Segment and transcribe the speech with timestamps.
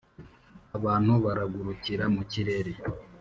[0.77, 2.71] Abantu baragurukira mu kirere